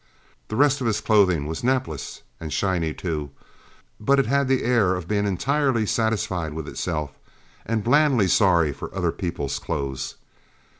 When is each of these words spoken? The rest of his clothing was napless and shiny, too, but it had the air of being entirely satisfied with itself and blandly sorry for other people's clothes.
The 0.47 0.55
rest 0.55 0.81
of 0.81 0.87
his 0.87 0.99
clothing 0.99 1.45
was 1.45 1.61
napless 1.63 2.23
and 2.39 2.51
shiny, 2.51 2.91
too, 2.91 3.29
but 3.99 4.17
it 4.17 4.25
had 4.25 4.47
the 4.47 4.63
air 4.63 4.95
of 4.95 5.07
being 5.07 5.27
entirely 5.27 5.85
satisfied 5.85 6.55
with 6.55 6.67
itself 6.67 7.11
and 7.67 7.83
blandly 7.83 8.27
sorry 8.27 8.71
for 8.73 8.91
other 8.95 9.11
people's 9.11 9.59
clothes. 9.59 10.15